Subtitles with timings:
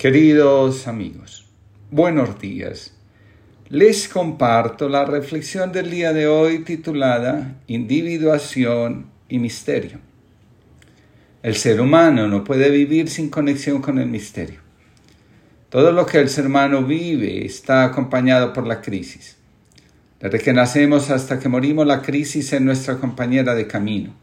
[0.00, 1.44] Queridos amigos,
[1.90, 2.94] buenos días.
[3.68, 9.98] Les comparto la reflexión del día de hoy titulada Individuación y Misterio.
[11.42, 14.60] El ser humano no puede vivir sin conexión con el misterio.
[15.68, 19.36] Todo lo que el ser humano vive está acompañado por la crisis.
[20.18, 24.14] Desde que nacemos hasta que morimos, la crisis es nuestra compañera de camino.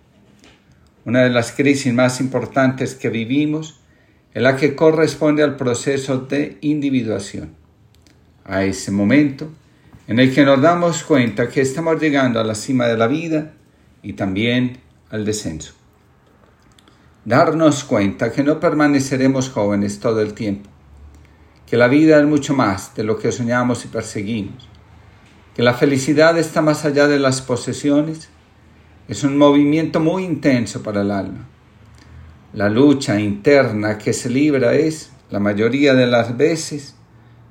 [1.05, 3.80] Una de las crisis más importantes que vivimos
[4.34, 7.56] es la que corresponde al proceso de individuación.
[8.46, 9.50] A ese momento
[10.07, 13.54] en el que nos damos cuenta que estamos llegando a la cima de la vida
[14.02, 14.78] y también
[15.10, 15.74] al descenso.
[17.25, 20.69] Darnos cuenta que no permaneceremos jóvenes todo el tiempo,
[21.66, 24.69] que la vida es mucho más de lo que soñamos y perseguimos,
[25.55, 28.30] que la felicidad está más allá de las posesiones,
[29.10, 31.47] es un movimiento muy intenso para el alma
[32.53, 36.95] la lucha interna que se libra es, la mayoría de las veces,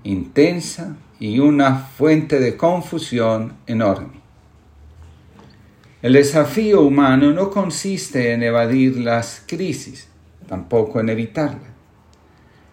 [0.04, 4.20] intensa y una fuente de confusión enorme.
[6.02, 10.08] El desafío humano no consiste en evadir las crisis,
[10.46, 11.70] tampoco en evitarlas.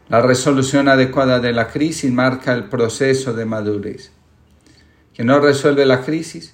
[0.09, 4.11] La resolución adecuada de la crisis marca el proceso de madurez.
[5.15, 6.53] Quien no resuelve la crisis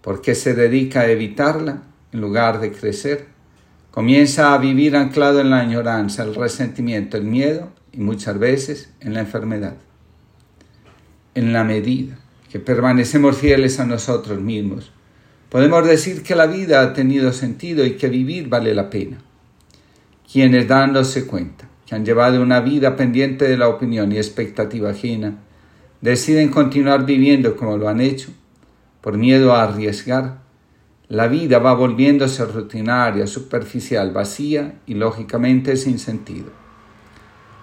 [0.00, 1.82] porque se dedica a evitarla
[2.12, 3.26] en lugar de crecer,
[3.96, 9.14] Comienza a vivir anclado en la añoranza, el resentimiento, el miedo y muchas veces en
[9.14, 9.76] la enfermedad.
[11.34, 12.18] En la medida
[12.52, 14.92] que permanecemos fieles a nosotros mismos,
[15.48, 19.16] podemos decir que la vida ha tenido sentido y que vivir vale la pena.
[20.30, 25.38] Quienes dándose cuenta que han llevado una vida pendiente de la opinión y expectativa ajena,
[26.02, 28.28] deciden continuar viviendo como lo han hecho,
[29.00, 30.45] por miedo a arriesgar,
[31.08, 36.50] la vida va volviéndose rutinaria, superficial, vacía y lógicamente sin sentido.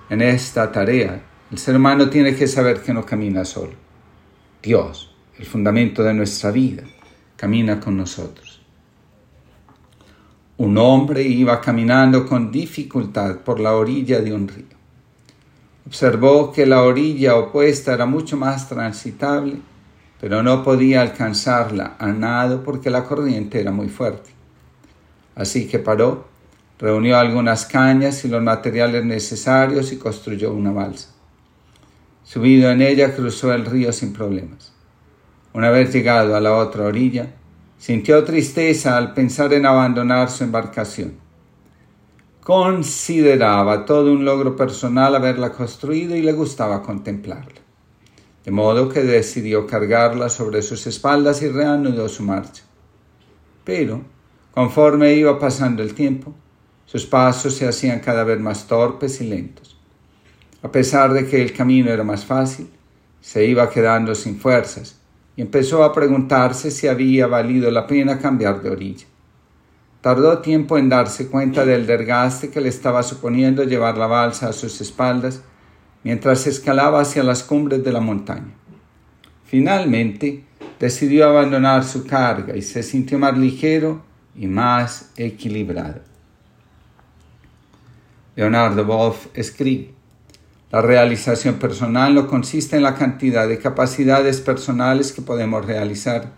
[0.10, 3.74] En esta tarea, el ser humano tiene que saber que no camina solo.
[4.62, 6.84] Dios, el fundamento de nuestra vida,
[7.36, 8.62] camina con nosotros.
[10.56, 14.78] Un hombre iba caminando con dificultad por la orilla de un río.
[15.86, 19.58] Observó que la orilla opuesta era mucho más transitable
[20.24, 24.30] pero no podía alcanzarla a nado porque la corriente era muy fuerte.
[25.36, 26.28] Así que paró,
[26.80, 31.10] reunió algunas cañas y los materiales necesarios y construyó una balsa.
[32.24, 34.72] Subido en ella cruzó el río sin problemas.
[35.52, 37.34] Una vez llegado a la otra orilla,
[37.78, 41.16] sintió tristeza al pensar en abandonar su embarcación.
[42.42, 47.63] Consideraba todo un logro personal haberla construido y le gustaba contemplarla
[48.44, 52.64] de modo que decidió cargarla sobre sus espaldas y reanudó su marcha.
[53.64, 54.02] Pero,
[54.54, 56.34] conforme iba pasando el tiempo,
[56.86, 59.78] sus pasos se hacían cada vez más torpes y lentos.
[60.62, 62.70] A pesar de que el camino era más fácil,
[63.22, 64.98] se iba quedando sin fuerzas
[65.36, 69.06] y empezó a preguntarse si había valido la pena cambiar de orilla.
[70.02, 74.54] Tardó tiempo en darse cuenta del desgaste que le estaba suponiendo llevar la balsa a
[74.54, 75.42] sus espaldas
[76.04, 78.54] mientras escalaba hacia las cumbres de la montaña.
[79.46, 80.44] Finalmente,
[80.80, 84.04] decidió abandonar su carga y se sintió más ligero
[84.36, 86.02] y más equilibrado.
[88.36, 89.94] Leonardo Wolf escribe,
[90.72, 96.32] la realización personal no consiste en la cantidad de capacidades personales que podemos realizar,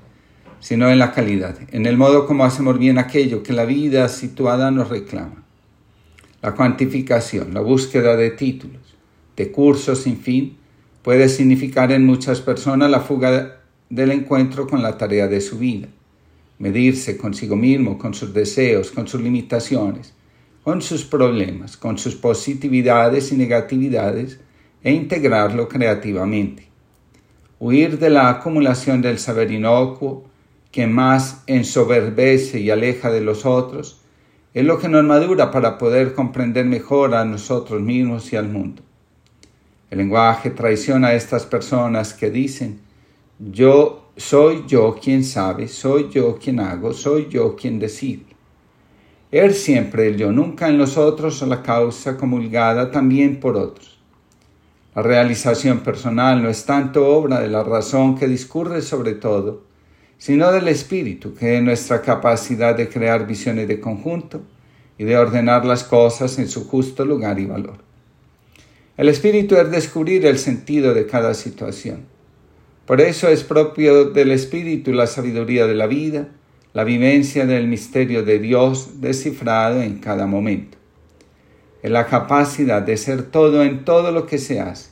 [0.59, 4.71] sino en la calidad, en el modo como hacemos bien aquello que la vida situada
[4.71, 5.45] nos reclama.
[6.41, 8.94] La cuantificación, la búsqueda de títulos,
[9.35, 10.57] de cursos sin fin
[11.01, 15.87] puede significar en muchas personas la fuga del encuentro con la tarea de su vida,
[16.57, 20.13] medirse consigo mismo, con sus deseos, con sus limitaciones,
[20.63, 24.39] con sus problemas, con sus positividades y negatividades
[24.83, 26.67] e integrarlo creativamente.
[27.59, 30.25] Huir de la acumulación del saber inocuo
[30.71, 34.01] que más ensoberbece y aleja de los otros
[34.53, 38.81] es lo que nos madura para poder comprender mejor a nosotros mismos y al mundo.
[39.95, 42.81] El lenguaje traiciona a estas personas que dicen,
[43.39, 48.25] yo soy yo quien sabe, soy yo quien hago, soy yo quien decide.
[49.31, 53.97] Er siempre el yo, nunca en los otros o la causa comulgada también por otros.
[54.93, 59.63] La realización personal no es tanto obra de la razón que discurre sobre todo,
[60.17, 64.41] sino del espíritu, que es nuestra capacidad de crear visiones de conjunto
[64.97, 67.84] y de ordenar las cosas en su justo lugar y valor.
[68.97, 72.05] El espíritu es descubrir el sentido de cada situación.
[72.85, 76.29] Por eso es propio del espíritu la sabiduría de la vida,
[76.73, 80.77] la vivencia del misterio de Dios descifrado en cada momento.
[81.81, 84.89] es la capacidad de ser todo en todo lo que se hace.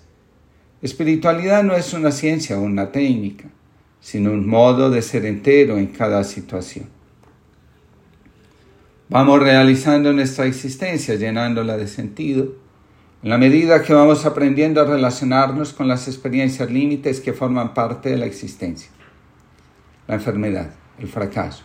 [0.84, 3.46] Espiritualidad no es una ciencia o una técnica,
[4.00, 6.86] sino un modo de ser entero en cada situación.
[9.10, 12.63] Vamos realizando nuestra existencia, llenándola de sentido,
[13.24, 18.10] en la medida que vamos aprendiendo a relacionarnos con las experiencias límites que forman parte
[18.10, 18.92] de la existencia.
[20.08, 21.64] La enfermedad, el fracaso,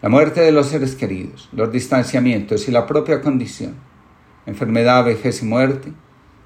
[0.00, 3.74] la muerte de los seres queridos, los distanciamientos y la propia condición,
[4.46, 5.92] enfermedad, vejez y muerte,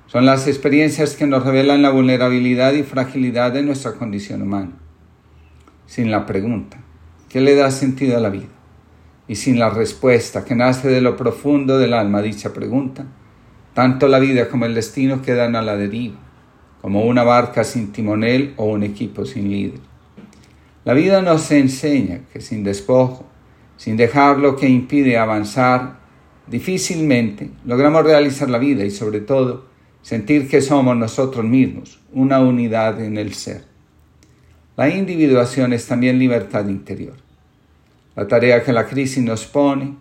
[0.06, 4.73] son las experiencias que nos revelan la vulnerabilidad y fragilidad de nuestra condición humana.
[5.87, 6.79] Sin la pregunta,
[7.29, 8.49] ¿qué le da sentido a la vida?
[9.29, 13.06] Y sin la respuesta que nace de lo profundo del alma a dicha pregunta,
[13.75, 16.17] tanto la vida como el destino quedan a la deriva,
[16.81, 19.81] como una barca sin timonel o un equipo sin líder.
[20.85, 23.27] La vida nos enseña que sin despojo,
[23.77, 26.01] sin dejar lo que impide avanzar,
[26.47, 29.67] difícilmente logramos realizar la vida y sobre todo
[30.03, 33.65] sentir que somos nosotros mismos, una unidad en el ser.
[34.77, 37.17] La individuación es también libertad interior.
[38.17, 39.97] La tarea que la crisis nos pone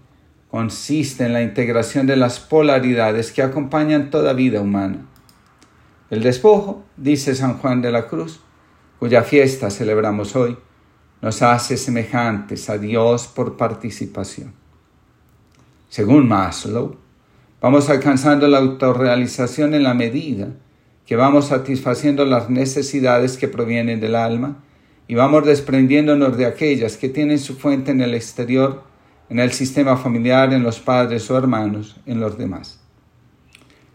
[0.50, 5.06] consiste en la integración de las polaridades que acompañan toda vida humana.
[6.10, 8.40] El despojo, dice San Juan de la Cruz,
[8.98, 10.58] cuya fiesta celebramos hoy,
[11.22, 14.54] nos hace semejantes a Dios por participación.
[15.90, 16.98] Según Maslow,
[17.62, 20.48] vamos alcanzando la autorrealización en la medida
[21.06, 24.64] que vamos satisfaciendo las necesidades que provienen del alma
[25.08, 28.84] y vamos desprendiéndonos de aquellas que tienen su fuente en el exterior,
[29.30, 32.80] en el sistema familiar, en los padres o hermanos, en los demás.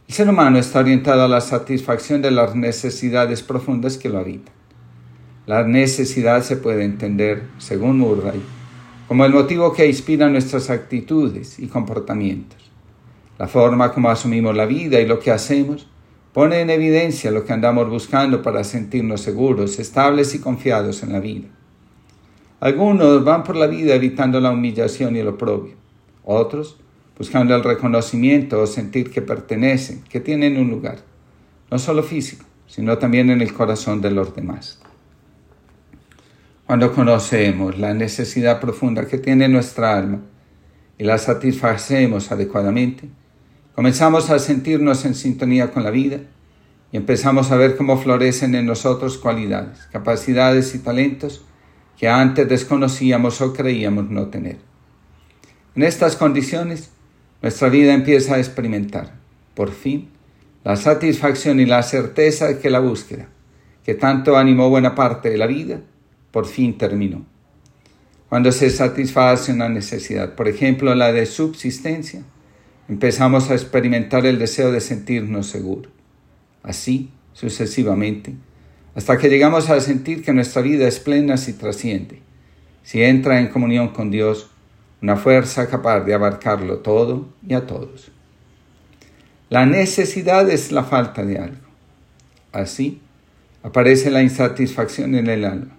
[0.06, 4.54] El ser humano está orientado a la satisfacción de las necesidades profundas que lo habitan.
[5.46, 8.40] La necesidad se puede entender, según Murray,
[9.08, 12.70] como el motivo que inspira nuestras actitudes y comportamientos.
[13.38, 15.88] La forma como asumimos la vida y lo que hacemos
[16.32, 21.20] pone en evidencia lo que andamos buscando para sentirnos seguros, estables y confiados en la
[21.20, 21.48] vida.
[22.64, 25.74] Algunos van por la vida evitando la humillación y el oprobio.
[26.24, 26.78] Otros
[27.18, 31.00] buscando el reconocimiento o sentir que pertenecen, que tienen un lugar,
[31.70, 34.80] no solo físico, sino también en el corazón de los demás.
[36.66, 40.22] Cuando conocemos la necesidad profunda que tiene nuestra alma
[40.96, 43.10] y la satisfacemos adecuadamente,
[43.74, 46.20] comenzamos a sentirnos en sintonía con la vida
[46.92, 51.44] y empezamos a ver cómo florecen en nosotros cualidades, capacidades y talentos
[51.98, 54.58] que antes desconocíamos o creíamos no tener.
[55.76, 56.90] En estas condiciones,
[57.42, 59.14] nuestra vida empieza a experimentar,
[59.54, 60.08] por fin,
[60.64, 63.28] la satisfacción y la certeza de que la búsqueda,
[63.84, 65.80] que tanto animó buena parte de la vida,
[66.30, 67.24] por fin terminó.
[68.28, 72.22] Cuando se satisface una necesidad, por ejemplo la de subsistencia,
[72.88, 75.92] empezamos a experimentar el deseo de sentirnos seguros.
[76.62, 78.34] Así, sucesivamente,
[78.94, 82.20] hasta que llegamos a sentir que nuestra vida es plena si trasciende,
[82.82, 84.50] si entra en comunión con Dios,
[85.02, 88.10] una fuerza capaz de abarcarlo todo y a todos.
[89.50, 91.66] La necesidad es la falta de algo.
[92.52, 93.00] Así
[93.62, 95.76] aparece la insatisfacción en el alma.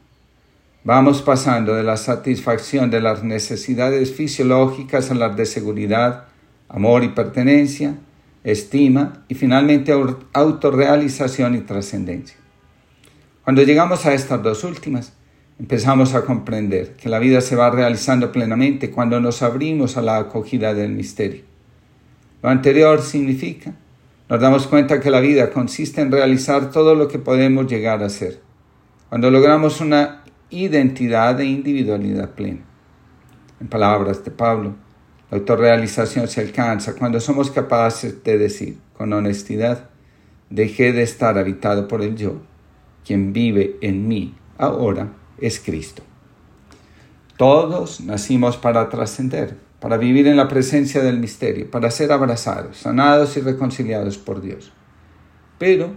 [0.84, 6.26] Vamos pasando de la satisfacción de las necesidades fisiológicas a las de seguridad,
[6.70, 7.96] amor y pertenencia,
[8.44, 9.94] estima y finalmente
[10.34, 12.38] autorrealización y trascendencia.
[13.46, 15.14] Cuando llegamos a estas dos últimas,
[15.60, 20.18] empezamos a comprender que la vida se va realizando plenamente cuando nos abrimos a la
[20.18, 21.44] acogida del misterio.
[22.42, 23.76] Lo anterior significa,
[24.30, 28.10] nos damos cuenta que la vida consiste en realizar todo lo que podemos llegar a
[28.10, 28.42] ser.
[29.10, 32.62] Cuando logramos una identidad e individualidad plena.
[33.62, 34.74] En palabras de Pablo,
[35.30, 39.92] la autorrealización se alcanza cuando somos capaces de decir con honestidad,
[40.50, 42.42] dejé de estar habitado por el yo,
[43.06, 46.04] quien vive en mí ahora es Cristo.
[47.38, 53.36] Todos nacimos para trascender, para vivir en la presencia del misterio, para ser abrazados, sanados
[53.38, 54.72] y reconciliados por Dios.
[55.60, 55.92] Pero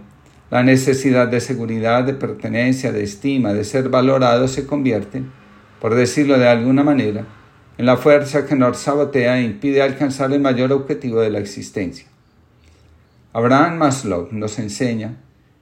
[0.51, 5.23] la necesidad de seguridad, de pertenencia, de estima, de ser valorado se convierte,
[5.79, 7.25] por decirlo de alguna manera,
[7.77, 12.07] en la fuerza que nos sabotea e impide alcanzar el mayor objetivo de la existencia.
[13.31, 15.15] Abraham Maslow nos enseña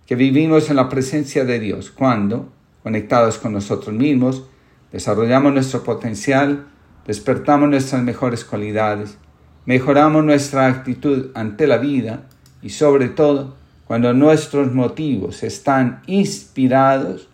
[0.07, 2.49] que vivimos en la presencia de Dios cuando,
[2.81, 4.45] conectados con nosotros mismos,
[4.91, 6.65] desarrollamos nuestro potencial,
[7.05, 9.17] despertamos nuestras mejores cualidades,
[9.65, 12.23] mejoramos nuestra actitud ante la vida
[12.61, 17.27] y sobre todo cuando nuestros motivos están inspirados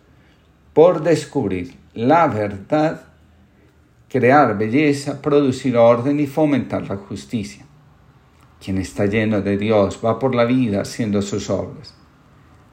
[0.72, 3.02] por descubrir la verdad,
[4.08, 7.64] crear belleza, producir orden y fomentar la justicia.
[8.62, 11.94] Quien está lleno de Dios va por la vida haciendo sus obras.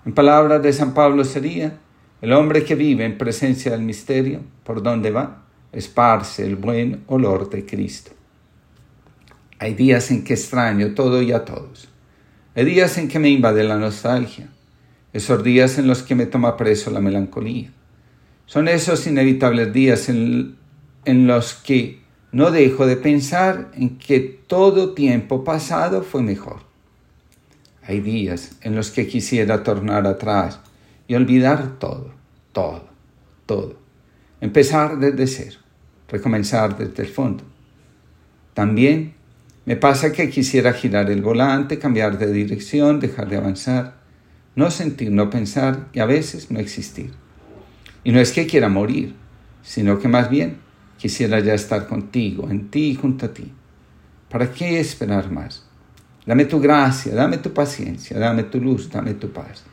[0.04, 1.78] En palabras de San Pablo sería,
[2.22, 7.50] el hombre que vive en presencia del misterio, por donde va, esparce el buen olor
[7.50, 8.12] de Cristo.
[9.60, 11.88] Hay días en que extraño todo y a todos.
[12.56, 14.50] Hay días en que me invade la nostalgia.
[15.14, 17.72] Esos días en los que me toma preso la melancolía.
[18.48, 20.58] Son esos inevitables días en,
[21.06, 26.71] en los que no dejo de pensar en que todo tiempo pasado fue mejor.
[27.84, 30.60] Hay días en los que quisiera tornar atrás
[31.08, 32.14] y olvidar todo,
[32.52, 32.88] todo,
[33.46, 33.76] todo.
[34.40, 35.60] Empezar desde cero,
[36.08, 37.44] recomenzar desde el fondo.
[38.54, 39.16] También
[39.66, 43.96] me pasa que quisiera girar el volante, cambiar de dirección, dejar de avanzar,
[44.56, 47.12] no sentir, no pensar y a veces no existir.
[48.04, 49.16] Y no es que quiera morir,
[49.64, 50.58] sino que más bien
[50.98, 53.52] quisiera ya estar contigo, en ti y junto a ti.
[54.30, 55.71] ¿Para qué esperar más?
[56.26, 59.64] Dame tu gracia, dame tu paciencia, dame tu luz, dame tu paz.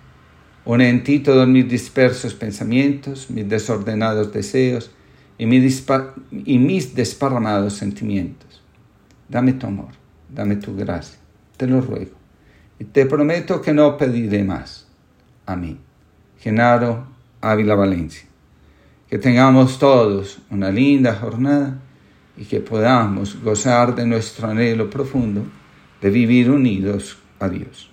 [0.65, 4.91] Une en ti todos mis dispersos pensamientos, mis desordenados deseos
[5.39, 8.49] y, y mis desparramados sentimientos
[9.29, 9.91] dame tu amor,
[10.29, 11.19] dame tu gracia,
[11.57, 12.17] te lo ruego.
[12.79, 14.87] Y te prometo que no pediré más.
[15.47, 15.79] Amén.
[16.39, 17.07] Genaro
[17.41, 18.27] Ávila Valencia.
[19.09, 21.79] Que tengamos todos una linda jornada
[22.37, 25.43] y que podamos gozar de nuestro anhelo profundo
[26.01, 27.91] de vivir unidos a Dios.